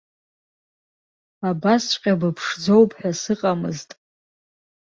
[1.49, 3.89] Абасҵәҟьа быԥшӡоуп ҳәа сыҟамызт.